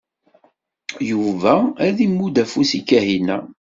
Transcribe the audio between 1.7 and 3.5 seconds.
ad imudd afus i Kahina.